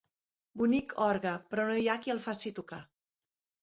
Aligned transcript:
Bonic 0.61 0.95
orgue, 1.09 1.35
però 1.53 1.69
no 1.71 1.79
hi 1.83 1.87
ha 1.95 2.01
qui 2.05 2.19
el 2.19 2.27
faci 2.29 2.57
tocar. 2.61 2.85